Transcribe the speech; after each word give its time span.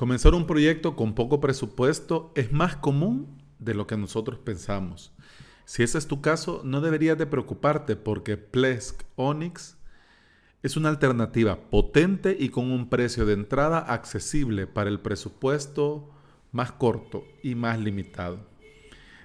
Comenzar 0.00 0.32
un 0.32 0.46
proyecto 0.46 0.96
con 0.96 1.14
poco 1.14 1.40
presupuesto 1.42 2.32
es 2.34 2.52
más 2.52 2.74
común 2.74 3.36
de 3.58 3.74
lo 3.74 3.86
que 3.86 3.98
nosotros 3.98 4.38
pensamos. 4.38 5.12
Si 5.66 5.82
ese 5.82 5.98
es 5.98 6.06
tu 6.06 6.22
caso, 6.22 6.62
no 6.64 6.80
deberías 6.80 7.18
de 7.18 7.26
preocuparte 7.26 7.96
porque 7.96 8.38
Plesk 8.38 9.02
Onyx 9.16 9.76
es 10.62 10.78
una 10.78 10.88
alternativa 10.88 11.68
potente 11.68 12.34
y 12.40 12.48
con 12.48 12.72
un 12.72 12.88
precio 12.88 13.26
de 13.26 13.34
entrada 13.34 13.78
accesible 13.80 14.66
para 14.66 14.88
el 14.88 15.00
presupuesto 15.00 16.08
más 16.50 16.72
corto 16.72 17.26
y 17.42 17.54
más 17.54 17.78
limitado. 17.78 18.38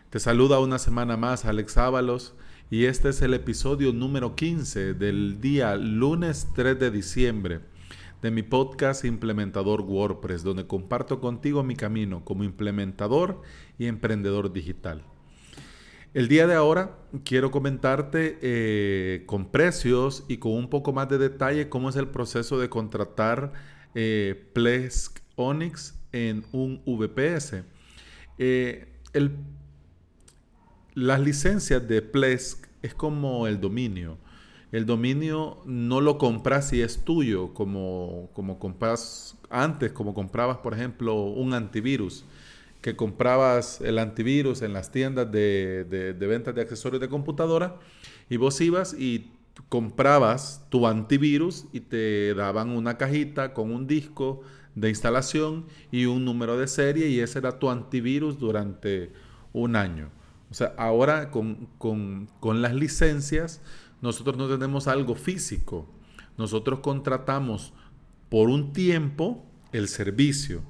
Te 0.09 0.19
saluda 0.19 0.59
una 0.59 0.77
semana 0.77 1.15
más 1.15 1.45
Alex 1.45 1.77
Ábalos 1.77 2.35
y 2.69 2.83
este 2.83 3.07
es 3.07 3.21
el 3.21 3.33
episodio 3.33 3.93
número 3.93 4.35
15 4.35 4.93
del 4.93 5.39
día 5.39 5.77
lunes 5.77 6.49
3 6.53 6.77
de 6.77 6.91
diciembre 6.91 7.61
de 8.25 8.31
mi 8.31 8.41
podcast 8.41 9.05
Implementador 9.05 9.81
WordPress, 9.81 10.41
donde 10.41 10.65
comparto 10.65 11.19
contigo 11.19 11.61
mi 11.61 11.75
camino 11.75 12.25
como 12.25 12.43
implementador 12.43 13.43
y 13.77 13.85
emprendedor 13.85 14.51
digital. 14.51 15.03
El 16.15 16.27
día 16.27 16.47
de 16.47 16.55
ahora 16.55 16.97
quiero 17.23 17.51
comentarte 17.51 18.39
eh, 18.41 19.25
con 19.27 19.51
precios 19.51 20.23
y 20.27 20.37
con 20.37 20.53
un 20.53 20.71
poco 20.71 20.91
más 20.91 21.07
de 21.07 21.19
detalle 21.19 21.69
cómo 21.69 21.89
es 21.89 21.97
el 21.97 22.07
proceso 22.07 22.57
de 22.57 22.67
contratar 22.67 23.53
eh, 23.93 24.49
Plesk 24.53 25.19
Onyx 25.35 25.93
en 26.11 26.45
un 26.51 26.81
VPS. 26.83 27.63
Eh, 28.39 28.87
las 30.95 31.19
licencias 31.19 31.87
de 31.87 32.01
Plesk 32.01 32.65
es 32.81 32.95
como 32.95 33.45
el 33.45 33.61
dominio 33.61 34.17
el 34.75 34.85
dominio 34.85 35.61
no 35.63 36.01
lo 36.01 36.17
compras 36.17 36.67
si 36.67 36.81
es 36.81 37.05
tuyo, 37.05 37.53
como, 37.53 38.29
como 38.33 38.59
compras 38.59 39.37
antes, 39.49 39.93
como 39.93 40.13
comprabas, 40.13 40.57
por 40.57 40.73
ejemplo, 40.73 41.15
un 41.15 41.53
antivirus, 41.53 42.25
que 42.81 42.97
comprabas 42.97 43.79
el 43.79 43.97
antivirus 43.99 44.61
en 44.61 44.73
las 44.73 44.91
tiendas 44.91 45.31
de, 45.31 45.85
de, 45.85 46.27
ventas 46.27 46.53
de 46.53 46.61
accesorios 46.61 46.99
de 46.99 47.07
computadora 47.07 47.77
y 48.29 48.35
vos 48.35 48.59
ibas 48.59 48.93
y 48.93 49.31
comprabas 49.69 50.65
tu 50.67 50.87
antivirus 50.87 51.67
y 51.71 51.79
te 51.79 52.33
daban 52.33 52.71
una 52.71 52.97
cajita 52.97 53.53
con 53.53 53.71
un 53.71 53.87
disco 53.87 54.41
de 54.75 54.89
instalación 54.89 55.67
y 55.89 56.03
un 56.03 56.25
número 56.25 56.57
de 56.57 56.67
serie 56.67 57.07
y 57.07 57.21
ese 57.21 57.39
era 57.39 57.59
tu 57.59 57.69
antivirus 57.69 58.37
durante 58.39 59.13
un 59.53 59.77
año. 59.77 60.09
O 60.51 60.53
sea, 60.53 60.73
ahora 60.77 61.31
con, 61.31 61.69
con, 61.77 62.27
con 62.41 62.61
las 62.61 62.73
licencias 62.73 63.61
nosotros 64.01 64.37
no 64.37 64.47
tenemos 64.47 64.87
algo 64.87 65.15
físico. 65.15 65.87
Nosotros 66.37 66.79
contratamos 66.79 67.73
por 68.29 68.49
un 68.49 68.73
tiempo 68.73 69.45
el 69.71 69.87
servicio. 69.87 70.61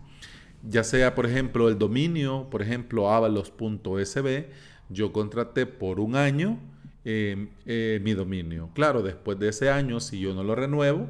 Ya 0.67 0.83
sea, 0.83 1.15
por 1.15 1.25
ejemplo, 1.25 1.69
el 1.69 1.77
dominio, 1.77 2.47
por 2.49 2.61
ejemplo, 2.61 3.11
avalos.sb, 3.11 4.49
yo 4.89 5.11
contraté 5.11 5.65
por 5.65 5.99
un 5.99 6.15
año 6.15 6.59
em, 7.03 7.49
eh, 7.65 7.99
mi 8.03 8.13
dominio. 8.13 8.69
Claro, 8.73 9.03
después 9.03 9.37
de 9.39 9.49
ese 9.49 9.69
año, 9.69 9.99
si 9.99 10.19
yo 10.19 10.33
no 10.33 10.43
lo 10.43 10.55
renuevo, 10.55 11.07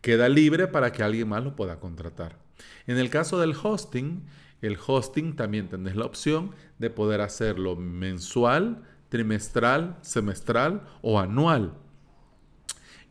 queda 0.00 0.28
libre 0.28 0.66
para 0.66 0.92
que 0.92 1.02
alguien 1.02 1.28
más 1.28 1.42
lo 1.42 1.56
pueda 1.56 1.80
contratar. 1.80 2.38
En 2.86 2.98
el 2.98 3.08
caso 3.08 3.40
del 3.40 3.54
hosting, 3.60 4.22
el 4.60 4.78
hosting 4.86 5.36
también 5.36 5.68
tenés 5.68 5.96
la 5.96 6.04
opción 6.04 6.52
de 6.78 6.90
poder 6.90 7.20
hacerlo 7.20 7.76
mensual, 7.76 8.82
trimestral, 9.14 9.96
semestral 10.00 10.82
o 11.00 11.20
anual. 11.20 11.72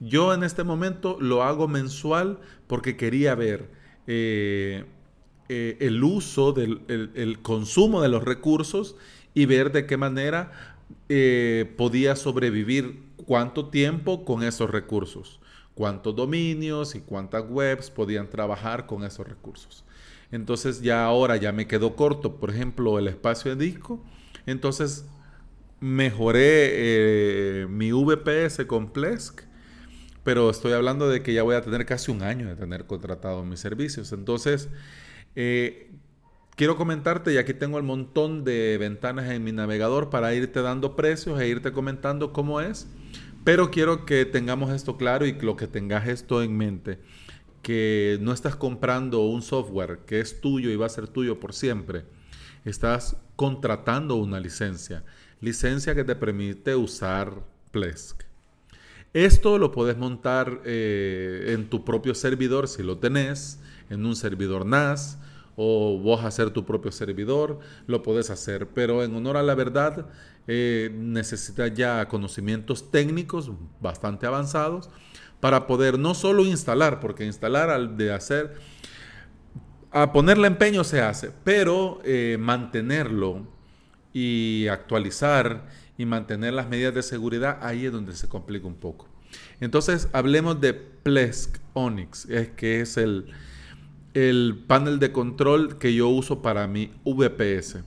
Yo 0.02 0.34
en 0.34 0.44
este 0.44 0.66
momento 0.66 1.16
lo 1.22 1.44
hago 1.44 1.70
mensual 1.70 2.40
porque 2.68 2.98
quería 2.98 3.36
ver 3.36 3.70
eh, 4.06 4.84
eh, 5.48 5.78
el 5.80 6.04
uso, 6.04 6.52
del 6.52 6.82
el, 6.90 7.42
consumo 7.42 8.02
de 8.02 8.10
los 8.10 8.22
recursos 8.22 8.98
y 9.34 9.46
ver 9.46 9.72
de 9.72 9.86
qué 9.86 9.96
manera 9.96 10.76
eh, 11.08 11.74
podía 11.78 12.18
sobrevivir 12.18 13.02
cuánto 13.26 13.70
tiempo 13.70 14.26
con 14.26 14.44
esos 14.44 14.72
recursos, 14.72 15.40
cuántos 15.74 16.14
dominios 16.18 16.96
y 16.96 17.00
cuántas 17.00 17.46
webs 17.48 17.90
podían 17.90 18.30
trabajar 18.30 18.88
con 18.88 19.06
esos 19.06 19.26
recursos. 19.26 19.86
Entonces 20.34 20.82
ya 20.82 21.06
ahora 21.06 21.38
ya 21.38 21.54
me 21.54 21.66
quedó 21.66 21.96
corto, 21.96 22.42
por 22.42 22.50
ejemplo, 22.50 23.00
el 23.00 23.08
espacio 23.08 23.56
de 23.56 23.66
disco. 23.68 24.04
Entonces 24.46 25.06
mejoré 25.84 26.70
eh, 27.62 27.68
mi 27.68 27.92
VPS 27.92 28.66
con 28.68 28.94
Plesk, 28.94 29.42
pero 30.24 30.50
estoy 30.50 30.72
hablando 30.72 31.10
de 31.10 31.22
que 31.22 31.34
ya 31.34 31.44
voy 31.44 31.56
a 31.56 31.62
tener 31.62 31.86
casi 31.86 32.10
un 32.10 32.24
año 32.24 32.48
de 32.48 32.56
tener 32.56 32.86
contratado 32.86 33.44
mis 33.44 33.60
servicios. 33.60 34.14
Entonces, 34.14 34.70
eh, 35.36 35.92
quiero 36.56 36.78
comentarte, 36.78 37.34
y 37.34 37.38
aquí 37.38 37.54
tengo 37.54 37.78
el 37.80 37.84
montón 37.84 38.46
de 38.46 38.78
ventanas 38.80 39.30
en 39.30 39.44
mi 39.44 39.52
navegador 39.52 40.10
para 40.10 40.34
irte 40.34 40.62
dando 40.62 40.96
precios 40.96 41.38
e 41.42 41.50
irte 41.50 41.74
comentando 41.74 42.32
cómo 42.32 42.62
es, 42.62 42.88
pero 43.44 43.70
quiero 43.70 44.06
que 44.06 44.24
tengamos 44.24 44.72
esto 44.72 44.96
claro 44.96 45.26
y 45.26 45.34
lo 45.34 45.58
que 45.58 45.68
tengas 45.68 46.08
esto 46.08 46.42
en 46.42 46.56
mente 46.56 47.00
que 47.62 48.20
no 48.22 48.32
estás 48.32 48.56
comprando 48.56 49.22
un 49.22 49.42
software 49.42 50.00
que 50.06 50.22
es 50.22 50.40
tuyo 50.40 50.70
y 50.70 50.76
va 50.78 50.86
a 50.86 50.90
ser 50.90 51.08
tuyo 51.08 51.40
por 51.40 51.54
siempre. 51.54 52.06
Estás 52.66 53.18
contratando 53.36 54.16
una 54.16 54.40
licencia 54.40 55.04
licencia 55.44 55.94
que 55.94 56.06
te 56.06 56.16
permite 56.16 56.74
usar 56.74 57.34
Plesk. 57.72 58.24
Esto 59.14 59.58
lo 59.58 59.72
puedes 59.72 59.98
montar 59.98 60.62
eh, 60.64 61.52
en 61.54 61.70
tu 61.70 61.84
propio 61.84 62.16
servidor 62.16 62.70
si 62.70 62.82
lo 62.82 62.98
tenés, 62.98 63.60
en 63.90 64.06
un 64.06 64.16
servidor 64.16 64.66
NAS 64.66 65.20
o 65.56 66.00
vos 66.00 66.24
hacer 66.24 66.50
tu 66.52 66.66
propio 66.66 66.92
servidor, 66.92 67.60
lo 67.86 68.02
puedes 68.02 68.30
hacer, 68.30 68.68
pero 68.68 69.04
en 69.04 69.14
honor 69.16 69.38
a 69.38 69.44
la 69.44 69.54
verdad 69.54 70.08
eh, 70.48 70.90
necesitas 70.98 71.74
ya 71.74 72.08
conocimientos 72.08 72.90
técnicos 72.90 73.52
bastante 73.82 74.26
avanzados 74.26 74.90
para 75.42 75.68
poder 75.68 76.00
no 76.00 76.16
solo 76.16 76.46
instalar, 76.46 77.02
porque 77.02 77.26
instalar 77.26 77.70
al 77.70 77.98
de 77.98 78.14
hacer, 78.14 78.56
a 79.92 80.12
ponerle 80.14 80.48
empeño 80.48 80.86
se 80.86 81.02
hace, 81.02 81.32
pero 81.44 82.00
eh, 82.04 82.38
mantenerlo 82.40 83.53
y 84.14 84.68
actualizar 84.68 85.68
y 85.98 86.06
mantener 86.06 86.54
las 86.54 86.70
medidas 86.70 86.94
de 86.94 87.04
seguridad, 87.04 87.60
ahí 87.62 87.86
es 87.86 87.92
donde 87.92 88.16
se 88.16 88.28
complica 88.28 88.68
un 88.68 88.76
poco. 88.76 89.08
Entonces, 89.60 90.08
hablemos 90.14 90.62
de 90.62 90.74
Plesk 90.74 91.58
Onyx, 91.74 92.26
es 92.30 92.50
que 92.50 92.82
es 92.82 92.98
el, 92.98 93.34
el 94.14 94.64
panel 94.68 95.00
de 95.00 95.12
control 95.12 95.78
que 95.78 95.94
yo 95.94 96.10
uso 96.10 96.42
para 96.42 96.68
mi 96.68 96.92
VPS. 97.04 97.78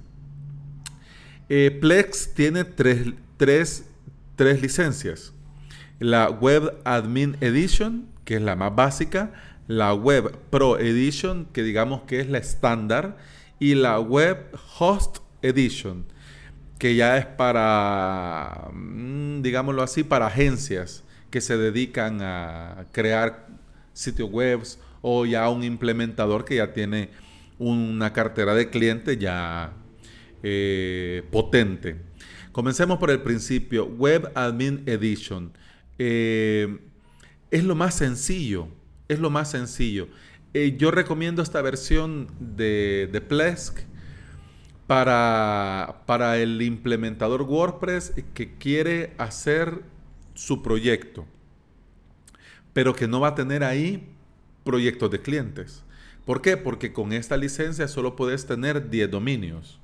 Eh, 1.48 1.78
Plex 1.80 2.34
tiene 2.34 2.64
tres, 2.64 3.84
tres 4.34 4.62
licencias. 4.62 5.32
La 6.00 6.28
Web 6.28 6.78
Admin 6.84 7.36
Edition, 7.40 8.06
que 8.24 8.36
es 8.36 8.42
la 8.42 8.56
más 8.56 8.74
básica, 8.74 9.32
la 9.68 9.94
Web 9.94 10.36
Pro 10.50 10.78
Edition, 10.78 11.46
que 11.52 11.62
digamos 11.62 12.02
que 12.02 12.20
es 12.20 12.28
la 12.28 12.38
estándar, 12.38 13.16
y 13.58 13.74
la 13.74 14.00
Web 14.00 14.54
Host 14.78 15.18
Edition, 15.42 16.04
que 16.78 16.94
ya 16.94 17.16
es 17.16 17.26
para, 17.26 18.70
mm, 18.72 19.42
digámoslo 19.42 19.82
así, 19.82 20.04
para 20.04 20.26
agencias 20.26 21.04
que 21.30 21.40
se 21.40 21.56
dedican 21.56 22.20
a 22.22 22.86
crear 22.92 23.46
sitios 23.92 24.30
web 24.30 24.62
o 25.02 25.24
ya 25.24 25.48
un 25.48 25.64
implementador 25.64 26.44
que 26.44 26.56
ya 26.56 26.72
tiene 26.72 27.10
una 27.58 28.12
cartera 28.12 28.54
de 28.54 28.70
clientes 28.70 29.18
ya 29.18 29.72
eh, 30.42 31.22
potente. 31.30 31.96
Comencemos 32.52 32.98
por 32.98 33.10
el 33.10 33.22
principio. 33.22 33.86
Web 33.86 34.30
Admin 34.34 34.82
Edition. 34.86 35.52
Eh, 35.98 36.78
es 37.50 37.64
lo 37.64 37.74
más 37.74 37.94
sencillo. 37.94 38.68
Es 39.08 39.18
lo 39.18 39.30
más 39.30 39.50
sencillo. 39.50 40.08
Eh, 40.54 40.76
yo 40.78 40.90
recomiendo 40.90 41.42
esta 41.42 41.60
versión 41.62 42.28
de, 42.38 43.08
de 43.12 43.20
Plesk 43.20 43.80
para, 44.86 46.02
para 46.06 46.38
el 46.38 46.62
implementador 46.62 47.42
WordPress 47.42 48.14
que 48.34 48.54
quiere 48.56 49.12
hacer 49.18 49.82
su 50.34 50.62
proyecto, 50.62 51.26
pero 52.72 52.94
que 52.94 53.08
no 53.08 53.20
va 53.20 53.28
a 53.28 53.34
tener 53.34 53.64
ahí 53.64 54.06
proyectos 54.64 55.10
de 55.10 55.22
clientes. 55.22 55.82
¿Por 56.24 56.42
qué? 56.42 56.56
Porque 56.56 56.92
con 56.92 57.12
esta 57.12 57.36
licencia 57.36 57.88
solo 57.88 58.16
puedes 58.16 58.46
tener 58.46 58.90
10 58.90 59.10
dominios. 59.10 59.80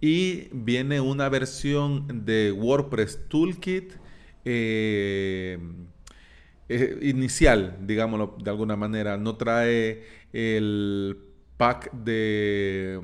Y 0.00 0.48
viene 0.52 1.00
una 1.00 1.30
versión 1.30 2.26
de 2.26 2.52
WordPress 2.52 3.28
Toolkit 3.28 3.94
eh, 4.44 5.58
eh, 6.68 6.98
inicial, 7.02 7.78
digámoslo 7.80 8.36
de 8.38 8.50
alguna 8.50 8.76
manera. 8.76 9.16
No 9.16 9.36
trae 9.36 10.04
el 10.34 11.16
pack 11.56 11.90
de 11.92 13.00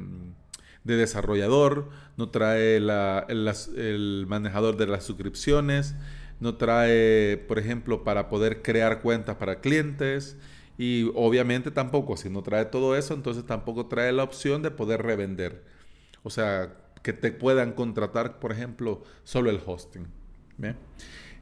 de 0.85 0.97
desarrollador, 0.97 1.91
no 2.17 2.31
trae 2.31 2.77
el, 2.77 4.25
manejador 4.29 4.77
de 4.77 4.87
las 4.87 5.05
suscripciones, 5.05 5.95
no 6.41 6.57
trae, 6.57 7.37
por 7.49 7.59
ejemplo, 7.59 8.05
para 8.05 8.29
poder 8.29 8.63
crear 8.63 9.01
cuentas 9.01 9.37
para 9.37 9.61
clientes 9.61 10.37
Y 10.79 11.11
obviamente 11.15 11.71
tampoco, 11.71 12.17
si 12.17 12.31
no 12.31 12.43
trae 12.43 12.65
todo 12.65 12.97
eso, 12.97 13.15
entonces 13.15 13.47
tampoco 13.47 13.87
trae 13.87 14.13
la 14.13 14.25
opción 14.25 14.63
de 14.63 14.71
poder 14.71 15.03
revender. 15.03 15.63
O 16.25 16.31
sea, 16.31 16.75
que 17.03 17.13
te 17.13 17.31
puedan 17.33 17.73
contratar, 17.73 18.39
por 18.41 18.53
ejemplo, 18.53 19.03
solo 19.25 19.51
el 19.51 19.61
hosting. 19.65 20.07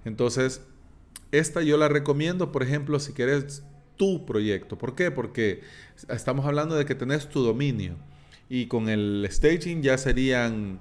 Entonces, 0.05 0.63
esta 1.33 1.63
yo 1.63 1.77
la 1.77 1.89
recomiendo, 1.89 2.53
por 2.53 2.63
ejemplo, 2.63 2.99
si 2.99 3.13
quieres 3.13 3.63
tu 3.97 4.27
proyecto. 4.27 4.79
¿Por 4.79 4.95
qué? 4.95 5.11
Porque 5.11 5.63
estamos 6.09 6.47
hablando 6.47 6.75
de 6.75 6.87
que 6.87 6.95
tenés 6.95 7.29
tu 7.29 7.43
dominio 7.43 7.97
y 8.51 8.67
con 8.67 8.89
el 8.89 9.27
staging 9.31 9.81
ya 9.81 9.97
serían 9.97 10.81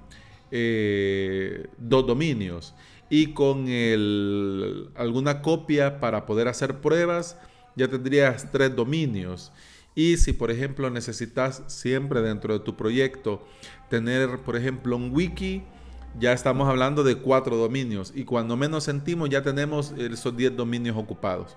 eh, 0.50 1.68
dos 1.78 2.04
dominios 2.04 2.74
y 3.08 3.28
con 3.28 3.68
el, 3.68 4.90
alguna 4.96 5.40
copia 5.40 6.00
para 6.00 6.26
poder 6.26 6.48
hacer 6.48 6.80
pruebas 6.80 7.38
ya 7.76 7.86
tendrías 7.88 8.50
tres 8.50 8.74
dominios. 8.74 9.52
Y 9.94 10.16
si 10.16 10.32
por 10.32 10.50
ejemplo 10.50 10.90
necesitas 10.90 11.62
siempre 11.68 12.20
dentro 12.22 12.52
de 12.58 12.64
tu 12.64 12.76
proyecto 12.76 13.46
tener 13.88 14.40
por 14.40 14.56
ejemplo 14.56 14.96
un 14.96 15.14
wiki, 15.14 15.62
ya 16.18 16.32
estamos 16.32 16.68
hablando 16.68 17.04
de 17.04 17.16
cuatro 17.16 17.56
dominios 17.56 18.12
y 18.14 18.24
cuando 18.24 18.56
menos 18.56 18.82
sentimos 18.82 19.30
ya 19.30 19.42
tenemos 19.42 19.92
esos 19.96 20.36
10 20.36 20.56
dominios 20.56 20.96
ocupados. 20.96 21.56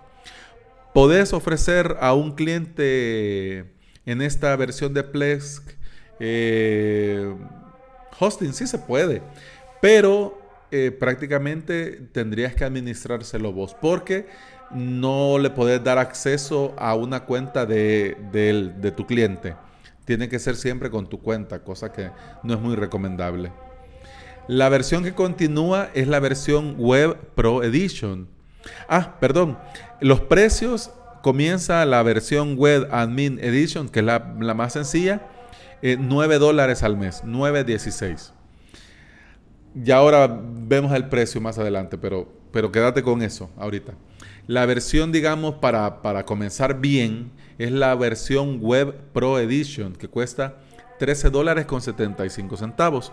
Podés 0.94 1.34
ofrecer 1.34 1.98
a 2.02 2.14
un 2.14 2.34
cliente 2.34 3.74
en 4.06 4.22
esta 4.22 4.56
versión 4.56 4.94
de 4.94 5.04
Plesk 5.04 5.83
eh, 6.20 7.34
hosting, 8.20 8.54
sí 8.54 8.68
se 8.68 8.78
puede, 8.78 9.22
pero 9.82 10.40
eh, 10.72 10.92
prácticamente 10.92 12.02
tendrías 12.12 12.56
que 12.56 12.64
administrárselo 12.64 13.52
vos 13.52 13.76
porque 13.80 14.28
no 14.72 15.38
le 15.38 15.50
podés 15.50 15.84
dar 15.84 15.98
acceso 15.98 16.74
a 16.78 16.96
una 16.96 17.26
cuenta 17.26 17.66
de, 17.66 18.18
de 18.32 18.92
tu 18.92 19.06
cliente. 19.06 19.56
Tiene 20.06 20.28
que 20.28 20.40
ser 20.40 20.56
siempre 20.56 20.90
con 20.90 21.08
tu 21.08 21.22
cuenta, 21.22 21.64
cosa 21.64 21.92
que 21.92 22.10
no 22.44 22.54
es 22.54 22.60
muy 22.60 22.76
recomendable. 22.76 23.52
La 24.48 24.68
versión 24.68 25.04
que 25.04 25.14
continúa 25.14 25.90
es 25.94 26.08
la 26.08 26.20
versión 26.20 26.76
Web 26.78 27.18
Pro 27.34 27.64
Edition. 27.64 28.28
Ah, 28.90 29.16
perdón. 29.20 29.58
Los 30.02 30.20
precios 30.20 30.92
comienza 31.22 31.86
la 31.86 32.04
versión 32.04 32.58
Web 32.58 32.90
Admin 32.92 33.40
Edition, 33.42 33.88
que 33.88 34.00
es 34.02 34.06
la, 34.06 34.20
más 34.20 34.74
sencilla, 34.74 35.22
9 35.84 36.36
eh, 36.36 36.40
dólares 36.40 36.82
al 36.84 36.98
mes, 36.98 37.24
9.16. 37.26 38.32
Y 39.86 39.92
ahora 39.92 40.28
vemos 40.28 40.94
el 40.94 41.10
precio 41.10 41.42
más 41.42 41.58
adelante, 41.58 41.98
pero, 41.98 42.32
pero 42.52 42.72
quédate 42.72 43.04
con 43.04 43.22
eso 43.22 43.50
ahorita. 43.58 43.94
La 44.48 44.66
versión, 44.66 45.12
digamos, 45.12 45.56
para, 45.56 46.02
para 46.02 46.26
comenzar 46.26 46.80
bien, 46.80 47.32
es 47.58 47.72
la 47.72 47.96
versión 47.96 48.60
Web 48.62 48.96
Pro 49.14 49.40
Edition, 49.40 49.94
que 49.94 50.08
cuesta 50.08 50.58
13 51.00 51.30
dólares 51.30 51.66
con 51.66 51.82
75 51.82 52.58
centavos. 52.58 53.12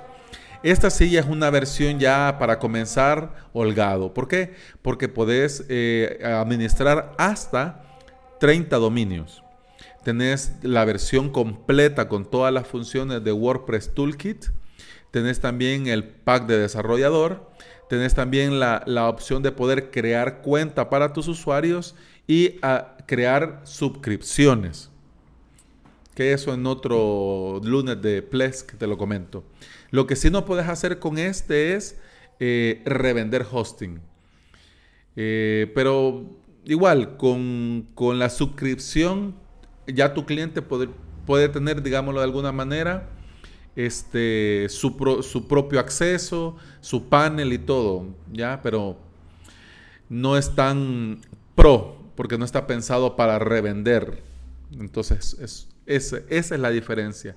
Esta 0.63 0.91
silla 0.91 1.21
es 1.21 1.27
una 1.27 1.51
versión 1.51 1.99
ya 1.99 2.37
para 2.39 2.59
comenzar 2.59 3.33
holgado. 3.53 4.13
¿Por 4.13 4.29
qué? 4.29 4.55
Porque 4.83 5.09
podés 5.09 5.65
eh, 5.69 6.21
administrar 6.23 7.15
hasta 7.17 7.83
30 8.39 8.77
dominios. 8.77 9.43
Tenés 10.05 10.53
la 10.63 10.85
versión 10.85 11.31
completa 11.31 12.09
con 12.09 12.29
todas 12.29 12.53
las 12.53 12.67
funciones 12.67 13.23
de 13.23 13.33
WordPress 13.33 13.95
Toolkit. 13.95 14.47
Tenés 15.11 15.41
también 15.41 15.87
el 15.87 16.05
pack 16.05 16.47
de 16.47 16.59
desarrollador. 16.59 17.51
Tenés 17.89 18.15
también 18.15 18.61
la, 18.61 19.09
opción 19.09 19.43
de 19.43 19.53
poder 19.53 19.91
crear 19.91 20.43
cuenta 20.43 20.89
para 20.89 21.13
tus 21.13 21.29
usuarios 21.29 21.97
y 22.27 22.59
ah, 22.63 22.97
crear 23.07 23.61
suscripciones. 23.65 24.91
Que 26.15 26.33
eso 26.33 26.55
en 26.55 26.67
otro 26.67 27.61
lunes 27.65 28.01
de 28.01 28.23
Plesk 28.23 28.77
te 28.77 28.87
lo 28.87 28.97
comento. 28.97 29.45
Lo 29.91 30.07
que 30.07 30.17
sí 30.17 30.31
no 30.31 30.45
puedes 30.45 30.69
hacer 30.69 30.99
con 30.99 31.19
este 31.19 31.75
es 31.75 31.99
eh, 32.39 32.81
revender 32.85 33.45
hosting. 33.51 34.01
Eh, 35.17 35.71
pero 35.75 36.25
igual, 36.65 37.17
con, 37.17 37.87
la 38.19 38.31
suscripción, 38.31 39.35
ya 39.95 40.15
tu 40.15 40.27
cliente 40.27 40.63
puede, 40.63 40.89
puede 41.27 41.49
tener, 41.49 41.83
digámoslo 41.83 42.21
de 42.21 42.25
alguna 42.25 42.53
manera, 42.53 43.09
este, 43.77 44.67
su, 44.69 45.23
su, 45.23 45.49
propio 45.49 45.81
acceso, 45.81 46.57
su 46.81 47.09
panel 47.09 47.53
y 47.53 47.59
todo, 47.59 48.07
¿ya? 48.33 48.61
Pero 48.63 48.97
no 50.09 50.37
es 50.37 50.55
tan 50.55 51.21
pro, 51.55 51.97
porque 52.17 52.37
no 52.37 52.45
está 52.45 52.67
pensado 52.67 53.17
para 53.17 53.39
revender. 53.39 54.23
Entonces, 54.79 55.37
es, 55.41 55.69
esa 55.87 56.19
es 56.29 56.51
la 56.51 56.71
diferencia 56.71 57.37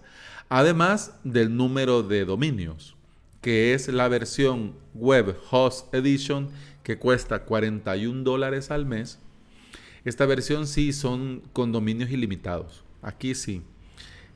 además 0.50 1.16
del 1.24 1.58
número 1.58 2.04
de 2.04 2.26
dominios, 2.26 2.96
que 3.42 3.74
es 3.74 3.88
la 3.88 4.08
versión 4.08 4.76
Web 4.94 5.36
Host 5.50 5.92
Edition 5.96 6.50
que 6.84 7.00
cuesta 7.00 7.44
41 7.44 8.24
dólares 8.24 8.70
al 8.70 8.86
mes. 8.86 9.18
Esta 10.06 10.26
versión 10.26 10.68
sí 10.68 10.92
son 10.92 11.44
con 11.54 11.72
dominios 11.72 12.12
ilimitados. 12.12 12.84
Aquí 13.02 13.36
sí. 13.36 13.64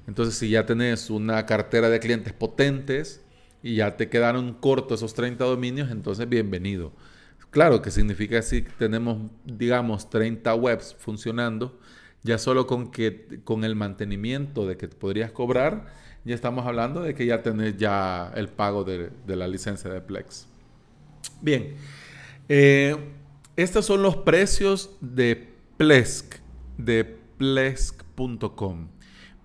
Entonces, 0.07 0.35
si 0.35 0.49
ya 0.49 0.65
tenés 0.65 1.09
una 1.09 1.45
cartera 1.45 1.89
de 1.89 1.99
clientes 1.99 2.31
potentes 2.31 3.21
y 3.61 3.75
ya 3.75 3.97
te 3.97 4.09
quedaron 4.09 4.53
cortos 4.53 5.01
esos 5.01 5.13
30 5.13 5.43
dominios, 5.43 5.91
entonces 5.91 6.27
bienvenido. 6.29 6.93
Claro 7.49 7.81
que 7.81 7.91
significa 7.91 8.41
si 8.41 8.61
tenemos, 8.61 9.29
digamos, 9.43 10.09
30 10.09 10.55
webs 10.55 10.95
funcionando, 10.97 11.77
ya 12.23 12.37
solo 12.37 12.67
con, 12.67 12.91
que, 12.91 13.41
con 13.43 13.65
el 13.65 13.75
mantenimiento 13.75 14.65
de 14.65 14.77
que 14.77 14.87
podrías 14.87 15.31
cobrar, 15.31 15.93
ya 16.23 16.35
estamos 16.35 16.65
hablando 16.65 17.01
de 17.01 17.13
que 17.13 17.25
ya 17.25 17.41
tenés 17.41 17.77
ya 17.77 18.31
el 18.35 18.47
pago 18.47 18.83
de, 18.85 19.11
la 19.27 19.47
licencia 19.47 19.89
de 19.89 20.01
Plex. 20.01 20.47
Bien, 21.41 21.75
eh, 22.47 22.95
estos 23.55 23.85
son 23.85 24.01
los 24.01 24.17
precios 24.17 24.91
de 25.01 25.56
Plesk, 25.77 26.37
de 26.77 27.05
plesk.com. 27.37 28.87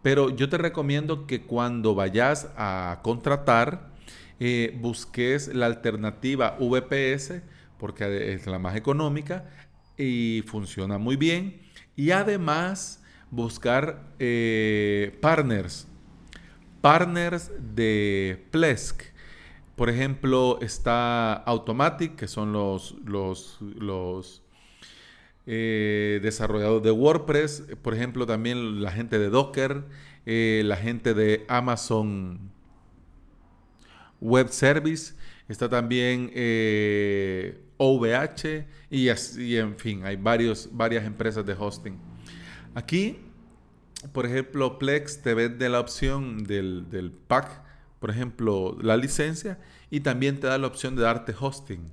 Pero 0.02 0.30
yo 0.30 0.48
te 0.48 0.56
recomiendo 0.56 1.26
que 1.26 1.42
cuando 1.42 1.94
vayas 1.94 2.50
a 2.56 3.00
contratar, 3.02 3.92
eh, 4.40 4.76
busques 4.80 5.54
la 5.54 5.66
alternativa 5.66 6.56
VPS, 6.58 7.42
porque 7.78 8.32
es 8.32 8.46
la 8.46 8.58
más 8.58 8.76
económica 8.76 9.50
y 9.98 10.42
funciona 10.46 10.96
muy 10.96 11.16
bien 11.16 11.60
y 11.96 12.12
además 12.12 13.04
buscar 13.30 14.14
eh, 14.18 15.18
partners, 15.20 15.86
partners 16.80 17.50
de 17.74 18.46
Plesk. 18.50 19.02
Por 19.76 19.90
ejemplo, 19.90 20.58
está 20.62 21.34
Automatic, 21.34 22.16
que 22.16 22.26
son 22.26 22.52
los, 22.52 22.96
los, 23.04 23.58
los 23.60 24.42
eh, 25.46 26.20
de 26.22 26.90
WordPress. 26.90 27.64
Por 27.82 27.94
ejemplo, 27.94 28.26
también 28.26 28.82
la 28.82 28.92
gente 28.92 29.18
de 29.18 29.28
Docker, 29.30 29.84
eh, 30.26 30.62
la 30.64 30.76
gente 30.76 31.14
de 31.14 31.44
Amazon 31.48 32.38
Web 34.20 34.48
Service. 34.50 35.14
Está 35.48 35.68
también 35.68 36.30
OVH 37.76 38.66
y, 38.90 39.08
así, 39.08 39.56
en 39.56 39.76
fin, 39.76 40.04
hay 40.04 40.16
varios, 40.16 40.68
varias 40.72 41.04
empresas 41.04 41.44
de 41.44 41.54
hosting. 41.58 41.98
Aquí, 42.74 43.18
por 44.12 44.26
ejemplo, 44.26 44.78
Plex 44.78 45.22
te 45.22 45.34
vende 45.34 45.68
la 45.68 45.80
opción 45.80 46.44
del, 46.44 47.12
pack, 47.26 47.62
por 48.00 48.10
ejemplo, 48.10 48.76
la 48.80 48.96
licencia 48.96 49.58
y 49.90 50.00
también 50.00 50.40
te 50.40 50.46
da 50.46 50.58
la 50.58 50.66
opción 50.66 50.96
de 50.96 51.02
darte 51.02 51.34
hosting, 51.38 51.92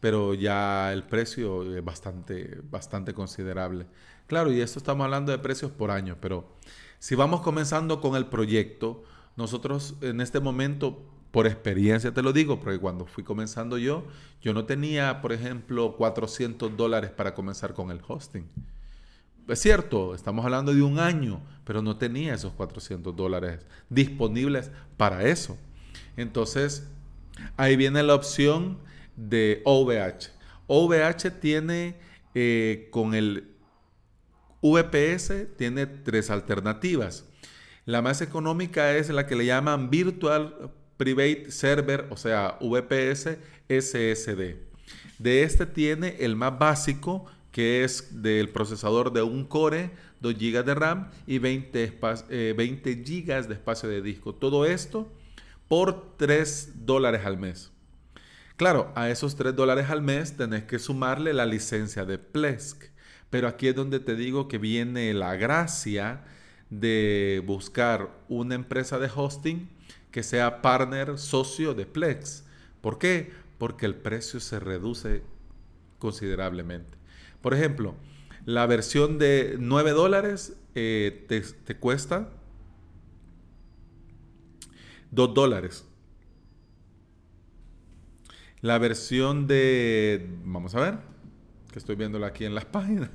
pero 0.00 0.34
ya 0.34 0.92
el 0.92 1.04
precio 1.04 1.76
es 1.76 1.84
bastante, 1.84 2.60
bastante 2.70 3.14
considerable. 3.14 3.86
Claro, 4.26 4.52
y 4.52 4.60
esto 4.60 4.78
estamos 4.78 5.04
hablando 5.04 5.32
de 5.32 5.38
precios 5.38 5.70
por 5.70 5.90
año, 5.90 6.16
pero 6.20 6.46
si 6.98 7.14
vamos 7.14 7.40
comenzando 7.40 8.00
con 8.00 8.14
el 8.16 8.26
proyecto, 8.26 9.04
nosotros 9.36 9.94
en 10.00 10.20
este 10.20 10.40
momento 10.40 11.02
por 11.30 11.46
experiencia 11.46 12.12
te 12.12 12.22
lo 12.22 12.32
digo, 12.32 12.58
porque 12.60 12.78
cuando 12.78 13.06
fui 13.06 13.24
comenzando 13.24 13.78
yo, 13.78 14.04
yo 14.40 14.54
no 14.54 14.64
tenía, 14.64 15.20
por 15.20 15.32
ejemplo, 15.32 15.96
400 15.96 16.76
dólares 16.76 17.10
para 17.10 17.34
comenzar 17.34 17.74
con 17.74 17.90
el 17.90 18.00
hosting. 18.06 18.46
Es 19.46 19.60
cierto, 19.60 20.14
estamos 20.14 20.44
hablando 20.44 20.74
de 20.74 20.82
un 20.82 20.98
año, 20.98 21.40
pero 21.64 21.80
no 21.80 21.96
tenía 21.96 22.34
esos 22.34 22.52
400 22.52 23.16
dólares 23.16 23.60
disponibles 23.88 24.70
para 24.96 25.24
eso. 25.24 25.56
Entonces, 26.16 26.86
ahí 27.56 27.76
viene 27.76 28.02
la 28.02 28.14
opción 28.14 28.78
de 29.18 29.62
OVH. 29.64 30.30
OVH 30.68 31.30
tiene 31.40 31.96
eh, 32.34 32.88
con 32.90 33.14
el 33.14 33.48
VPS, 34.62 35.56
tiene 35.56 35.86
tres 35.86 36.30
alternativas. 36.30 37.24
La 37.84 38.02
más 38.02 38.20
económica 38.20 38.94
es 38.96 39.08
la 39.08 39.26
que 39.26 39.34
le 39.34 39.46
llaman 39.46 39.90
Virtual 39.90 40.70
Private 40.96 41.50
Server, 41.50 42.06
o 42.10 42.16
sea, 42.16 42.58
VPS 42.60 43.38
SSD. 43.68 44.56
De 45.18 45.42
este 45.42 45.66
tiene 45.66 46.16
el 46.20 46.36
más 46.36 46.58
básico, 46.58 47.26
que 47.50 47.84
es 47.84 48.22
del 48.22 48.50
procesador 48.50 49.12
de 49.12 49.22
un 49.22 49.44
core, 49.44 49.90
2 50.20 50.34
GB 50.34 50.64
de 50.64 50.74
RAM 50.74 51.10
y 51.26 51.38
20, 51.38 51.98
20 52.56 52.94
GB 52.94 53.48
de 53.48 53.54
espacio 53.54 53.88
de 53.88 54.02
disco. 54.02 54.34
Todo 54.34 54.66
esto 54.66 55.10
por 55.66 56.16
3 56.16 56.86
dólares 56.86 57.22
al 57.24 57.38
mes. 57.38 57.72
Claro, 58.58 58.90
a 58.96 59.08
esos 59.08 59.36
3 59.36 59.54
dólares 59.54 59.88
al 59.88 60.02
mes 60.02 60.36
tenés 60.36 60.64
que 60.64 60.80
sumarle 60.80 61.32
la 61.32 61.46
licencia 61.46 62.04
de 62.04 62.18
Plesk. 62.18 62.86
Pero 63.30 63.46
aquí 63.46 63.68
es 63.68 63.76
donde 63.76 64.00
te 64.00 64.16
digo 64.16 64.48
que 64.48 64.58
viene 64.58 65.14
la 65.14 65.36
gracia 65.36 66.24
de 66.68 67.40
buscar 67.46 68.10
una 68.28 68.56
empresa 68.56 68.98
de 68.98 69.08
hosting 69.14 69.70
que 70.10 70.24
sea 70.24 70.60
partner 70.60 71.18
socio 71.18 71.72
de 71.72 71.86
Plex. 71.86 72.42
¿Por 72.80 72.98
qué? 72.98 73.30
Porque 73.58 73.86
el 73.86 73.94
precio 73.94 74.40
se 74.40 74.58
reduce 74.58 75.22
considerablemente. 76.00 76.98
Por 77.40 77.54
ejemplo, 77.54 77.94
la 78.44 78.66
versión 78.66 79.18
de 79.18 79.54
9 79.60 79.92
dólares 79.92 80.56
eh, 80.74 81.26
te, 81.28 81.76
cuesta 81.76 82.30
2 85.12 85.32
dólares. 85.32 85.87
La 88.60 88.78
versión 88.78 89.46
de, 89.46 90.28
vamos 90.44 90.74
a 90.74 90.80
ver, 90.80 90.98
que 91.72 91.78
estoy 91.78 91.96
viéndola 91.96 92.28
aquí 92.28 92.44
en 92.44 92.54
las 92.54 92.64
páginas. 92.66 93.10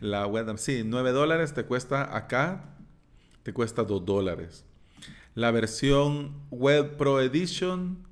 la 0.00 0.26
web, 0.26 0.58
sí, 0.58 0.82
9 0.84 1.12
dólares 1.12 1.54
te 1.54 1.64
cuesta 1.64 2.16
acá, 2.16 2.76
te 3.42 3.52
cuesta 3.52 3.84
2 3.84 4.04
dólares. 4.04 4.64
La 5.34 5.50
versión 5.50 6.34
Web 6.50 6.98
Pro 6.98 7.20
Edition 7.20 8.06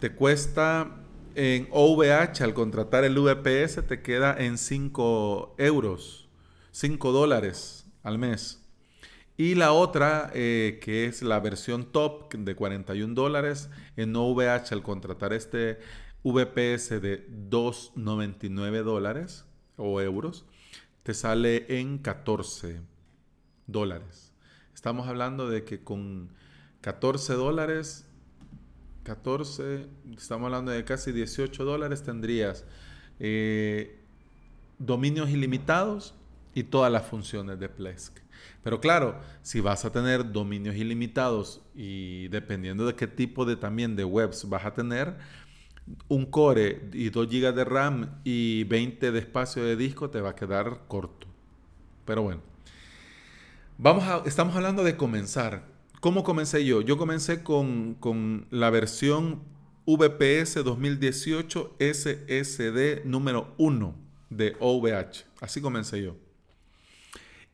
te 0.00 0.12
cuesta 0.12 0.96
en 1.36 1.68
OVH 1.70 2.42
al 2.42 2.54
contratar 2.54 3.04
el 3.04 3.18
VPS 3.18 3.86
te 3.86 4.02
queda 4.02 4.36
en 4.36 4.58
5 4.58 5.54
euros, 5.58 6.28
5 6.72 7.12
dólares 7.12 7.86
al 8.02 8.18
mes. 8.18 8.61
Y 9.36 9.54
la 9.54 9.72
otra, 9.72 10.30
eh, 10.34 10.78
que 10.82 11.06
es 11.06 11.22
la 11.22 11.40
versión 11.40 11.90
top 11.90 12.32
de 12.34 12.54
41 12.54 13.14
dólares 13.14 13.70
en 13.96 14.14
OVH 14.14 14.72
al 14.72 14.82
contratar 14.82 15.32
este 15.32 15.78
VPS 16.22 17.00
de 17.00 17.26
2,99 17.50 18.82
dólares 18.82 19.46
o 19.76 20.00
euros, 20.00 20.44
te 21.02 21.14
sale 21.14 21.66
en 21.80 21.98
14 21.98 22.80
dólares. 23.66 24.32
Estamos 24.74 25.08
hablando 25.08 25.48
de 25.48 25.64
que 25.64 25.82
con 25.82 26.30
14 26.82 27.34
dólares 27.34 28.06
14, 29.02 29.86
estamos 30.16 30.46
hablando 30.46 30.70
de 30.70 30.84
casi 30.84 31.12
18 31.12 31.64
dólares, 31.64 32.02
tendrías 32.02 32.64
eh, 33.18 34.00
dominios 34.78 35.30
ilimitados 35.30 36.14
y 36.54 36.64
todas 36.64 36.92
las 36.92 37.06
funciones 37.06 37.58
de 37.58 37.68
Plesk. 37.68 38.21
Pero 38.62 38.80
claro, 38.80 39.20
si 39.42 39.60
vas 39.60 39.84
a 39.84 39.92
tener 39.92 40.32
dominios 40.32 40.76
ilimitados 40.76 41.62
y 41.74 42.28
dependiendo 42.28 42.86
de 42.86 42.94
qué 42.94 43.06
tipo 43.06 43.44
de 43.44 43.56
también 43.56 43.96
de 43.96 44.04
webs 44.04 44.48
vas 44.48 44.64
a 44.64 44.72
tener, 44.72 45.16
un 46.08 46.26
core 46.26 46.88
y 46.92 47.10
2 47.10 47.28
GB 47.28 47.54
de 47.54 47.64
RAM 47.64 48.20
y 48.24 48.64
20 48.64 49.12
de 49.12 49.18
espacio 49.18 49.64
de 49.64 49.76
disco 49.76 50.10
te 50.10 50.20
va 50.20 50.30
a 50.30 50.34
quedar 50.34 50.82
corto. 50.88 51.26
Pero 52.04 52.22
bueno, 52.22 52.42
vamos 53.78 54.04
a, 54.04 54.22
estamos 54.26 54.54
hablando 54.56 54.84
de 54.84 54.96
comenzar. 54.96 55.70
¿Cómo 56.00 56.24
comencé 56.24 56.64
yo? 56.64 56.80
Yo 56.80 56.96
comencé 56.96 57.44
con, 57.44 58.46
la 58.50 58.70
versión 58.70 59.42
VPS 59.86 60.64
2018 60.64 61.76
SSD 61.78 63.04
número 63.04 63.54
1 63.58 63.94
de 64.30 64.56
OVH. 64.58 65.26
Así 65.40 65.60
comencé 65.60 66.02
yo. 66.02 66.16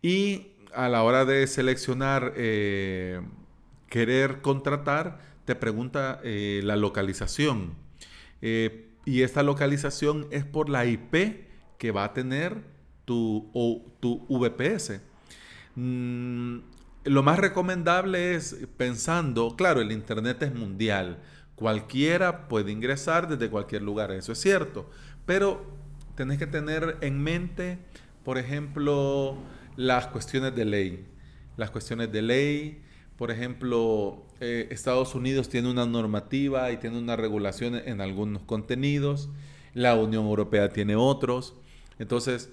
Y 0.00 0.46
a 0.78 0.88
la 0.88 1.02
hora 1.02 1.24
de 1.24 1.44
seleccionar, 1.48 2.34
eh, 2.36 3.20
querer 3.88 4.40
contratar, 4.42 5.18
te 5.44 5.56
pregunta 5.56 6.20
eh, 6.22 6.60
la 6.62 6.76
localización. 6.76 7.74
Eh, 8.42 8.86
y 9.04 9.22
esta 9.22 9.42
localización 9.42 10.28
es 10.30 10.44
por 10.44 10.68
la 10.68 10.86
IP 10.86 11.48
que 11.78 11.90
va 11.90 12.04
a 12.04 12.12
tener 12.12 12.62
tu, 13.04 13.50
tu 13.98 14.24
VPS. 14.28 15.00
Mm, 15.74 16.58
lo 17.06 17.22
más 17.24 17.40
recomendable 17.40 18.36
es 18.36 18.56
pensando, 18.76 19.56
claro, 19.56 19.80
el 19.80 19.90
Internet 19.90 20.44
es 20.44 20.54
mundial, 20.54 21.18
cualquiera 21.56 22.46
puede 22.46 22.70
ingresar 22.70 23.26
desde 23.26 23.50
cualquier 23.50 23.82
lugar, 23.82 24.12
eso 24.12 24.30
es 24.30 24.40
cierto, 24.40 24.88
pero 25.26 25.60
tenés 26.14 26.38
que 26.38 26.46
tener 26.46 26.98
en 27.00 27.20
mente, 27.20 27.78
por 28.22 28.38
ejemplo, 28.38 29.38
las 29.78 30.08
cuestiones 30.08 30.56
de 30.56 30.64
ley. 30.64 31.06
Las 31.56 31.70
cuestiones 31.70 32.10
de 32.10 32.20
ley, 32.20 32.82
por 33.16 33.30
ejemplo, 33.30 34.26
eh, 34.40 34.66
Estados 34.72 35.14
Unidos 35.14 35.48
tiene 35.48 35.70
una 35.70 35.86
normativa 35.86 36.72
y 36.72 36.78
tiene 36.78 36.98
una 36.98 37.14
regulación 37.14 37.76
en 37.76 38.00
algunos 38.00 38.42
contenidos, 38.42 39.28
la 39.74 39.94
Unión 39.94 40.26
Europea 40.26 40.68
tiene 40.70 40.96
otros, 40.96 41.54
entonces 42.00 42.50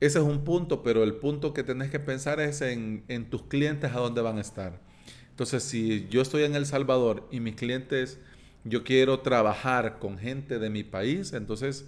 ese 0.00 0.18
es 0.18 0.24
un 0.24 0.44
punto, 0.44 0.82
pero 0.82 1.04
el 1.04 1.14
punto 1.14 1.54
que 1.54 1.62
tenés 1.62 1.90
que 1.90 2.00
pensar 2.00 2.38
es 2.38 2.60
en, 2.60 3.02
tus 3.30 3.44
clientes 3.44 3.90
a 3.92 4.00
dónde 4.00 4.20
van 4.20 4.36
a 4.36 4.42
estar. 4.42 4.78
Entonces, 5.30 5.62
si 5.62 6.06
yo 6.10 6.20
estoy 6.20 6.42
en 6.42 6.54
El 6.54 6.66
Salvador 6.66 7.26
y 7.30 7.40
mis 7.40 7.54
clientes, 7.54 8.18
yo 8.64 8.84
quiero 8.84 9.20
trabajar 9.20 9.98
con 9.98 10.18
gente 10.18 10.58
de 10.58 10.68
mi 10.68 10.84
país, 10.84 11.32
entonces 11.32 11.86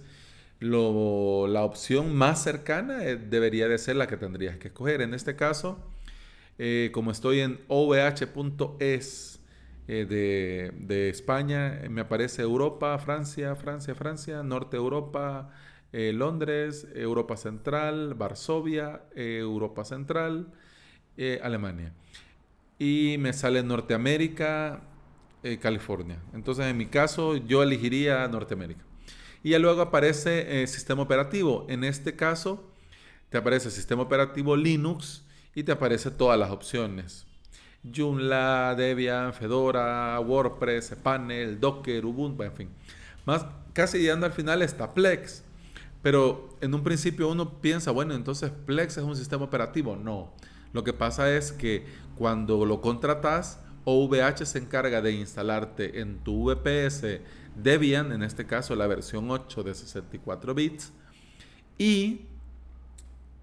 la 0.61 1.63
opción 1.63 2.15
más 2.15 2.43
cercana 2.43 3.03
eh, 3.03 3.17
debería 3.17 3.67
de 3.67 3.77
ser 3.77 3.95
la 3.95 4.07
que 4.07 4.17
tendrías 4.17 4.57
que 4.57 4.67
escoger. 4.69 5.01
En 5.01 5.13
este 5.13 5.35
caso, 5.35 5.79
eh, 6.57 6.91
como 6.93 7.11
estoy 7.11 7.39
en 7.39 7.59
ovh.es 7.67 9.39
eh, 9.87 10.05
de, 10.05 10.71
de 10.77 11.09
España, 11.09 11.81
me 11.89 12.01
aparece 12.01 12.43
Europa, 12.43 12.97
Francia, 12.99 13.55
Francia, 13.55 13.95
Francia, 13.95 14.43
Norte 14.43 14.77
Europa, 14.77 15.51
Londres, 15.93 16.87
Europa 16.95 17.35
Central, 17.35 18.13
Varsovia, 18.13 19.01
Europa 19.13 19.83
Central, 19.83 20.47
Alemania. 21.43 21.91
Y 22.79 23.17
me 23.19 23.33
sale 23.33 23.61
Norteamérica, 23.61 24.83
California. 25.59 26.17
Entonces, 26.33 26.67
en 26.67 26.77
mi 26.77 26.85
caso, 26.85 27.35
yo 27.35 27.61
elegiría 27.61 28.25
Norteamérica. 28.29 28.85
Y 29.43 29.51
ya 29.51 29.59
luego 29.59 29.81
aparece 29.81 30.65
sistema 30.67 31.01
operativo. 31.01 31.65
En 31.69 31.83
este 31.83 32.15
caso, 32.15 32.63
te 33.29 33.37
aparece 33.37 33.71
sistema 33.71 34.03
operativo 34.03 34.55
Linux 34.55 35.23
y 35.55 35.63
te 35.63 35.71
aparece 35.71 36.11
todas 36.11 36.37
las 36.37 36.51
opciones. 36.51 37.25
Joomla, 37.83 38.75
Debian, 38.77 39.33
Fedora, 39.33 40.19
WordPress, 40.19 40.95
Panel, 41.01 41.59
Docker, 41.59 42.05
Ubuntu, 42.05 42.43
en 42.43 42.53
fin. 42.53 42.69
Más, 43.25 43.45
casi 43.73 43.99
llegando 43.99 44.25
al 44.25 44.33
final 44.33 44.61
está 44.61 44.93
Plex. 44.93 45.43
Pero 46.01 46.57
en 46.61 46.73
un 46.73 46.83
principio 46.83 47.29
uno 47.29 47.61
piensa, 47.61 47.91
bueno, 47.91 48.15
entonces 48.15 48.51
Plex 48.65 48.97
es 48.97 49.03
un 49.03 49.15
sistema 49.15 49.45
operativo. 49.45 49.95
No. 49.95 50.33
Lo 50.73 50.83
que 50.83 50.93
pasa 50.93 51.35
es 51.35 51.51
que 51.51 51.85
cuando 52.17 52.65
lo 52.65 52.81
contratas, 52.81 53.59
OVH 53.85 54.45
se 54.45 54.59
encarga 54.59 55.01
de 55.01 55.11
instalarte 55.13 56.01
en 56.01 56.19
tu 56.19 56.51
VPS 56.51 57.21
Debian, 57.55 58.11
en 58.11 58.23
este 58.23 58.45
caso 58.45 58.75
la 58.75 58.87
versión 58.87 59.29
8 59.29 59.63
de 59.63 59.75
64 59.75 60.53
bits, 60.53 60.91
y 61.77 62.25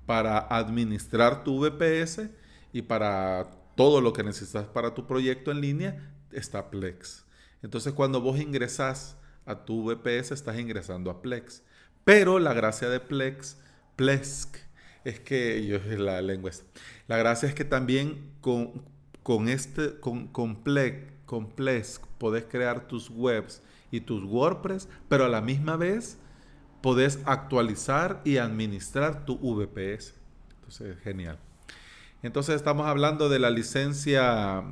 para 0.07 0.39
administrar 0.39 1.45
tu 1.45 1.61
VPS 1.61 2.31
y 2.73 2.83
para 2.83 3.51
todo 3.77 4.01
lo 4.01 4.13
que 4.13 4.23
necesitas 4.23 4.65
para 4.65 4.95
tu 4.95 5.07
proyecto 5.07 5.51
en 5.51 5.61
línea, 5.61 6.13
está 6.33 6.71
Plex. 6.71 7.25
Entonces 7.63 7.93
cuando 7.93 8.21
vos 8.21 8.41
ingresas 8.41 9.17
a 9.45 9.65
tu 9.65 9.85
VPS, 9.85 10.33
estás 10.33 10.59
ingresando 10.59 11.11
a 11.11 11.23
Plex. 11.23 11.63
Pero 12.05 12.39
la 12.39 12.55
gracia 12.55 12.89
de 12.89 13.01
Plex, 13.01 13.59
Plesk, 13.97 14.57
es 15.05 15.21
que, 15.21 15.67
yo 15.67 15.79
la 15.99 16.21
lengua 16.21 16.51
la 17.07 17.17
gracia 17.17 17.49
es 17.49 17.55
que 17.55 17.65
también 17.65 18.33
con, 18.41 18.83
con 19.23 19.49
este, 19.49 19.99
con, 20.01 20.29
con, 20.29 20.63
con 21.25 21.51
Plesk 21.51 22.07
podés 22.19 22.45
crear 22.45 22.87
tus 22.89 23.11
webs 23.11 23.63
y 23.91 24.01
tus 24.01 24.25
WordPress, 24.25 24.89
pero 25.09 25.25
a 25.25 25.29
la 25.29 25.41
misma 25.41 25.77
vez 25.77 26.19
podés 26.81 27.21
actualizar 27.25 28.21
y 28.25 28.37
administrar 28.37 29.25
tu 29.25 29.39
VPS. 29.39 30.15
Entonces, 30.57 30.99
genial. 31.01 31.39
Entonces 32.23 32.57
estamos 32.57 32.87
hablando 32.87 33.29
de 33.29 33.39
la 33.39 33.51
licencia 33.51 34.65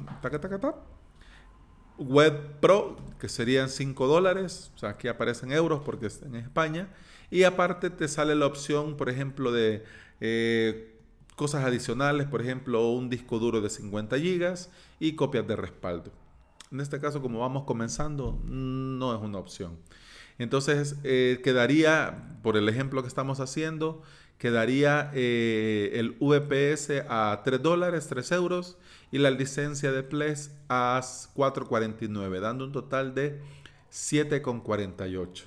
Web 1.98 2.60
Pro, 2.60 2.96
que 3.18 3.28
serían 3.28 3.68
5 3.68 4.06
dólares. 4.06 4.72
O 4.74 4.78
sea, 4.78 4.90
aquí 4.90 5.08
aparecen 5.08 5.52
euros 5.52 5.80
porque 5.84 6.06
está 6.06 6.26
en 6.26 6.36
España. 6.36 6.88
Y 7.30 7.44
aparte 7.44 7.90
te 7.90 8.08
sale 8.08 8.34
la 8.34 8.46
opción, 8.46 8.96
por 8.96 9.08
ejemplo, 9.08 9.52
de 9.52 9.84
eh, 10.20 10.96
cosas 11.36 11.64
adicionales, 11.64 12.26
por 12.26 12.42
ejemplo, 12.42 12.90
un 12.90 13.08
disco 13.08 13.38
duro 13.38 13.60
de 13.60 13.70
50 13.70 14.18
gigas 14.18 14.70
y 14.98 15.14
copias 15.14 15.46
de 15.46 15.56
respaldo. 15.56 16.12
En 16.72 16.80
este 16.80 17.00
caso, 17.00 17.22
como 17.22 17.40
vamos 17.40 17.64
comenzando, 17.64 18.40
no 18.44 19.14
es 19.14 19.20
una 19.20 19.38
opción. 19.38 19.78
Entonces, 20.38 20.96
eh, 21.04 21.40
quedaría, 21.42 22.38
por 22.42 22.56
el 22.56 22.68
ejemplo 22.68 23.02
que 23.02 23.08
estamos 23.08 23.40
haciendo, 23.40 24.02
quedaría 24.38 25.10
eh, 25.14 25.92
el 25.94 26.16
VPS 26.20 27.04
a 27.08 27.40
3 27.44 27.62
dólares, 27.62 28.06
3 28.08 28.32
euros 28.32 28.76
y 29.10 29.18
la 29.18 29.30
licencia 29.30 29.92
de 29.92 30.02
Ples 30.02 30.50
a 30.68 31.00
4.49, 31.02 32.40
dando 32.40 32.64
un 32.64 32.72
total 32.72 33.14
de 33.14 33.40
7.48. 33.90 35.44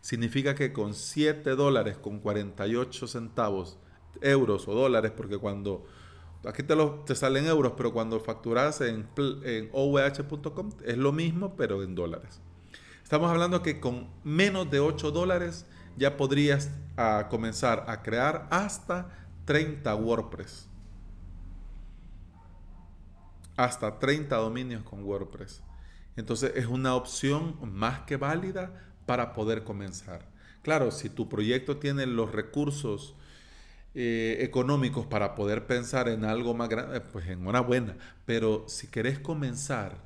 Significa 0.00 0.54
que 0.54 0.72
con 0.72 0.94
7 0.94 1.50
dólares 1.56 1.96
con 1.98 2.20
48 2.20 3.06
centavos, 3.06 3.78
euros 4.20 4.68
o 4.68 4.74
dólares, 4.74 5.12
porque 5.16 5.38
cuando 5.38 5.86
aquí 6.44 6.62
te, 6.62 6.74
te 7.06 7.14
salen 7.14 7.46
euros, 7.46 7.74
pero 7.76 7.92
cuando 7.92 8.20
facturas 8.20 8.80
en, 8.80 9.08
en 9.44 9.70
es 10.84 10.96
lo 10.96 11.12
mismo, 11.12 11.56
pero 11.56 11.82
en 11.82 11.94
dólares. 11.94 12.40
Estamos 13.02 13.30
hablando 13.30 13.62
que 13.62 13.80
con 13.80 14.08
menos 14.22 14.70
de 14.70 14.80
8 14.80 15.10
dólares 15.10 15.66
ya 15.96 16.16
podrías 16.16 16.70
ah, 16.96 17.26
comenzar 17.28 17.84
a 17.88 18.02
crear 18.02 18.46
hasta 18.50 19.10
30 19.44 19.94
WordPress. 19.96 20.68
Hasta 23.56 23.98
30 23.98 24.36
dominios 24.36 24.82
con 24.84 25.04
WordPress. 25.04 25.62
Entonces 26.16 26.52
es 26.54 26.66
una 26.66 26.94
opción 26.94 27.56
más 27.62 28.02
que 28.02 28.16
válida 28.16 28.92
para 29.06 29.32
poder 29.32 29.64
comenzar. 29.64 30.28
Claro, 30.62 30.90
si 30.90 31.08
tu 31.08 31.28
proyecto 31.28 31.78
tiene 31.78 32.06
los 32.06 32.32
recursos 32.32 33.16
eh, 33.94 34.38
económicos 34.40 35.06
para 35.06 35.34
poder 35.34 35.66
pensar 35.66 36.08
en 36.08 36.24
algo 36.24 36.54
más 36.54 36.68
grande, 36.68 37.00
pues 37.00 37.26
enhorabuena. 37.26 37.96
Pero 38.24 38.64
si 38.68 38.86
querés 38.86 39.18
comenzar, 39.18 39.96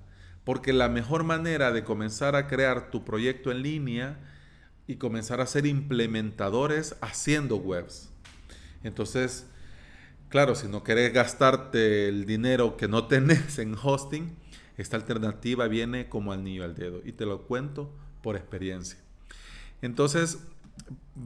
porque 0.45 0.73
la 0.73 0.89
mejor 0.89 1.25
manera 1.25 1.73
de 1.73 1.85
comenzar 1.85 2.37
a 2.37 2.47
crear 2.47 2.91
tu 2.91 3.05
proyecto 3.05 3.51
en 3.51 3.63
línea 3.63 4.19
y 4.87 4.97
comenzar 4.97 5.41
a 5.41 5.47
ser 5.47 5.67
implementadores 5.67 6.97
haciendo 7.01 7.57
webs. 7.57 8.11
Entonces, 8.83 9.47
claro, 10.29 10.55
si 10.55 10.69
no 10.69 10.83
querés 10.83 11.13
gastarte 11.13 12.09
el 12.09 12.27
dinero 12.27 12.77
que 12.77 12.89
no 12.89 13.07
tenés 13.09 13.59
en 13.59 13.75
hosting, 13.75 14.37
esta 14.77 14.97
alternativa 14.97 15.69
viene 15.69 16.09
como 16.09 16.33
al 16.33 16.43
niño 16.43 16.65
al 16.65 16.75
dedo. 16.75 17.01
Y 17.05 17.13
te 17.13 17.27
lo 17.27 17.43
cuento 17.43 17.91
por 18.23 18.37
experiencia. 18.37 18.99
Entonces, 19.83 20.39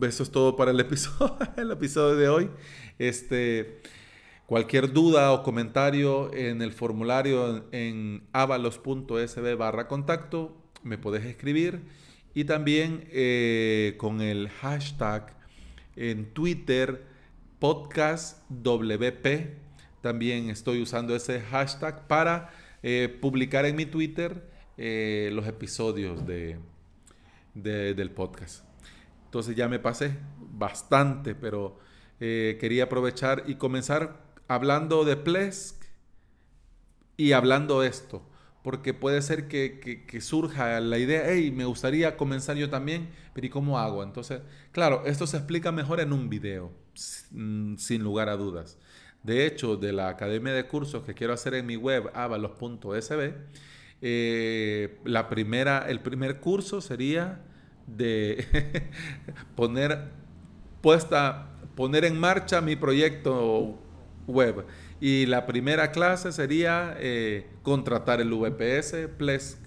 eso 0.03 0.23
es 0.23 0.31
todo 0.31 0.57
para 0.57 0.71
el 0.71 0.81
episodio, 0.81 1.39
el 1.57 1.71
episodio 1.71 2.17
de 2.17 2.29
hoy. 2.29 2.51
Este, 2.99 3.81
cualquier 4.47 4.93
duda 4.93 5.33
o 5.33 5.43
comentario 5.43 6.33
en 6.35 6.63
el 6.63 6.73
formulario 6.73 7.67
en 7.73 8.27
avalos.sb 8.33 9.57
barra 9.57 9.89
contacto, 9.89 10.57
me 10.83 10.99
puedes 10.99 11.25
escribir. 11.25 11.83
Y 12.35 12.45
también 12.45 13.09
eh, 13.11 13.95
con 13.99 14.21
el 14.21 14.49
hashtag 14.49 15.37
en 15.97 16.33
Twitter 16.33 17.05
podcastwp. 17.59 19.27
También 20.01 20.51
estoy 20.51 20.81
usando 20.81 21.17
ese 21.17 21.41
hashtag 21.41 22.07
para 22.07 22.51
eh, 22.83 23.09
publicar 23.21 23.67
en 23.67 23.77
mi 23.77 23.87
Twitter 23.87 24.49
eh, 24.77 25.31
los 25.33 25.47
episodios 25.47 26.25
de, 26.25 26.59
del 27.55 28.11
podcast. 28.13 28.68
Entonces 29.29 29.55
ya 29.55 29.69
me 29.69 29.79
pasé 29.79 30.17
bastante, 30.39 31.35
pero 31.35 31.79
eh, 32.19 32.57
quería 32.59 32.85
aprovechar 32.85 33.45
y 33.47 33.57
comenzar 33.57 34.25
hablando 34.49 35.05
de 35.05 35.17
Plesk 35.17 35.85
y 37.19 37.33
hablando 37.33 37.83
esto, 37.83 38.27
porque 38.63 38.95
puede 38.95 39.21
ser 39.21 39.47
que, 39.47 40.19
surja 40.23 40.81
la 40.81 40.97
idea, 40.97 41.25
hey, 41.27 41.51
me 41.51 41.67
gustaría 41.67 42.17
comenzar 42.17 42.57
yo 42.57 42.71
también, 42.71 43.11
pero 43.35 43.47
¿y 43.47 43.51
cómo 43.51 43.79
hago? 43.79 44.03
Entonces, 44.03 44.41
claro, 44.73 45.03
esto 45.05 45.27
se 45.27 45.37
explica 45.37 45.73
mejor 45.73 46.01
en 46.01 46.15
un 46.15 46.31
video, 46.31 46.73
sin 46.95 48.03
lugar 48.03 48.31
a 48.31 48.39
dudas. 48.39 48.79
De 49.23 49.45
hecho, 49.45 49.77
de 49.77 49.93
la 49.93 50.09
academia 50.09 50.55
de 50.55 50.67
cursos 50.67 51.05
que 51.05 51.13
quiero 51.13 51.35
hacer 51.35 51.53
en 51.53 51.67
mi 51.67 51.77
web, 51.77 52.11
avalos.sb, 52.15 53.35
eh, 54.01 54.99
la 55.05 55.29
primera, 55.29 55.87
el 55.87 56.01
primer 56.01 56.41
curso 56.41 56.81
sería 56.81 57.45
de 57.97 58.91
poner 59.57 60.11
puesta, 60.81 61.49
poner 61.75 62.05
en 62.05 62.19
marcha 62.19 62.61
mi 62.61 62.77
proyecto 62.77 63.79
web. 64.27 64.67
Y 65.01 65.27
la 65.27 65.47
primera 65.47 65.91
clase 65.91 66.33
sería 66.33 66.97
eh, 66.99 67.49
contratar 67.63 68.21
el 68.21 68.31
VPS, 68.31 69.09
Plesk, 69.17 69.59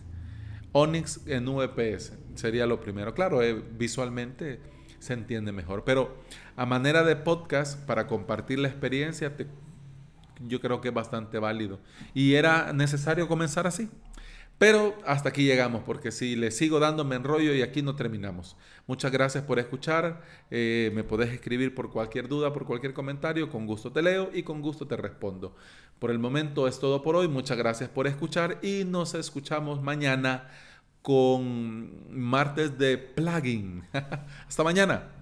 Onyx 0.71 1.21
en 1.27 1.45
VPS. 1.45 2.13
Sería 2.35 2.65
lo 2.65 2.79
primero. 2.79 3.13
Claro, 3.13 3.41
eh, 3.41 3.61
visualmente 3.77 4.59
se 4.99 5.13
entiende 5.13 5.51
mejor. 5.51 5.83
Pero 5.83 6.15
a 6.55 6.65
manera 6.65 7.03
de 7.03 7.15
podcast, 7.15 7.79
para 7.85 8.07
compartir 8.07 8.59
la 8.59 8.67
experiencia, 8.67 9.33
yo 10.47 10.59
creo 10.59 10.81
que 10.81 10.89
es 10.89 10.93
bastante 10.93 11.39
válido. 11.39 11.79
Y 12.13 12.35
era 12.35 12.73
necesario 12.73 13.27
comenzar 13.27 13.67
así. 13.67 13.89
Pero 14.61 14.95
hasta 15.07 15.29
aquí 15.29 15.43
llegamos, 15.43 15.81
porque 15.81 16.11
si 16.11 16.35
le 16.35 16.51
sigo 16.51 16.79
dando 16.79 17.03
me 17.03 17.15
enrollo 17.15 17.55
y 17.55 17.63
aquí 17.63 17.81
no 17.81 17.95
terminamos. 17.95 18.55
Muchas 18.85 19.11
gracias 19.11 19.43
por 19.43 19.57
escuchar. 19.57 20.21
Eh, 20.51 20.91
me 20.93 21.03
podés 21.03 21.33
escribir 21.33 21.73
por 21.73 21.89
cualquier 21.89 22.27
duda, 22.27 22.53
por 22.53 22.67
cualquier 22.67 22.93
comentario. 22.93 23.49
Con 23.49 23.65
gusto 23.65 23.91
te 23.91 24.03
leo 24.03 24.29
y 24.31 24.43
con 24.43 24.61
gusto 24.61 24.85
te 24.85 24.95
respondo. 24.95 25.55
Por 25.97 26.11
el 26.11 26.19
momento 26.19 26.67
es 26.67 26.77
todo 26.77 27.01
por 27.01 27.15
hoy. 27.15 27.27
Muchas 27.27 27.57
gracias 27.57 27.89
por 27.89 28.05
escuchar 28.05 28.59
y 28.61 28.83
nos 28.85 29.15
escuchamos 29.15 29.81
mañana 29.81 30.51
con 31.01 31.89
martes 32.11 32.77
de 32.77 32.99
plugin. 32.99 33.81
hasta 34.47 34.63
mañana. 34.63 35.20